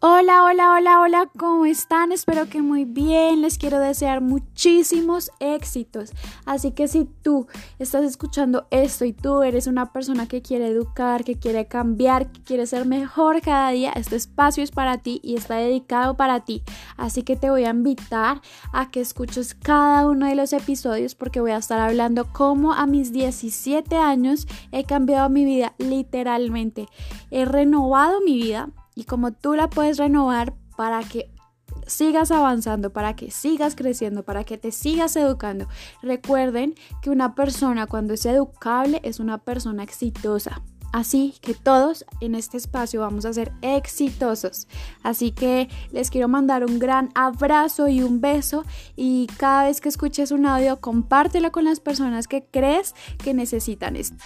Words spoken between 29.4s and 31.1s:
la puedes renovar para